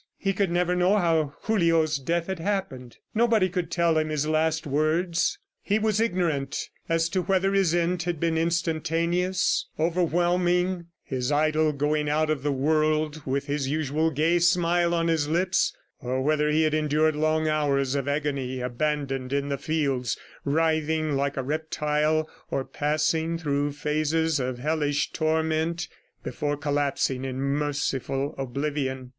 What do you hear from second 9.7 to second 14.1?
overwhelming his idol going out of the world with his usual